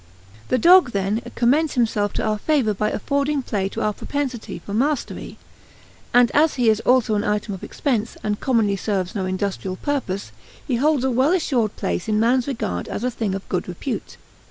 The 0.49 0.57
dog, 0.57 0.93
then, 0.93 1.21
commends 1.35 1.75
himself 1.75 2.11
to 2.13 2.23
our 2.23 2.39
favor 2.39 2.73
by 2.73 2.89
affording 2.89 3.43
play 3.43 3.69
to 3.69 3.83
our 3.83 3.93
propensity 3.93 4.57
for 4.65 4.73
mastery, 4.73 5.37
and 6.11 6.31
as 6.31 6.55
he 6.55 6.71
is 6.71 6.79
also 6.79 7.13
an 7.13 7.23
item 7.23 7.53
of 7.53 7.63
expense, 7.63 8.17
and 8.23 8.39
commonly 8.39 8.77
serves 8.77 9.13
no 9.13 9.27
industrial 9.27 9.75
purpose, 9.75 10.31
he 10.67 10.77
holds 10.77 11.03
a 11.03 11.11
well 11.11 11.33
assured 11.33 11.75
place 11.75 12.07
in 12.07 12.19
men's 12.19 12.47
regard 12.47 12.87
as 12.87 13.03
a 13.03 13.11
thing 13.11 13.35
of 13.35 13.47
good 13.47 13.67
repute. 13.67 14.17